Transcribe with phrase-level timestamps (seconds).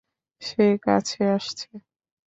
[0.41, 1.69] সে কাছে আসছে।